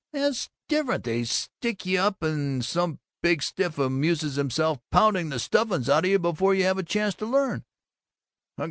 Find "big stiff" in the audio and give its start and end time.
3.21-3.77